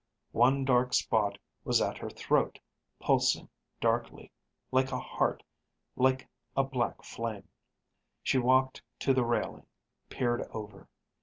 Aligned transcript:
One 0.31 0.65
dark 0.65 0.95
spot 0.95 1.37
was 1.63 1.79
at 1.79 1.99
her 1.99 2.09
throat, 2.09 2.57
pulsing 2.99 3.47
darkly, 3.79 4.31
like 4.71 4.91
a 4.91 4.97
heart, 4.97 5.43
like 5.95 6.27
a 6.57 6.63
black 6.63 7.03
flame. 7.03 7.47
She 8.23 8.39
walked 8.39 8.81
to 8.97 9.13
the 9.13 9.23
railing, 9.23 9.67
peered 10.09 10.41
over. 10.49 10.87